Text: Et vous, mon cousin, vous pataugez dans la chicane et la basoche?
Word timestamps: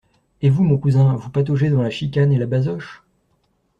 Et 0.41 0.49
vous, 0.49 0.63
mon 0.63 0.79
cousin, 0.79 1.13
vous 1.15 1.29
pataugez 1.29 1.69
dans 1.69 1.83
la 1.83 1.91
chicane 1.91 2.31
et 2.31 2.39
la 2.39 2.47
basoche? 2.47 3.03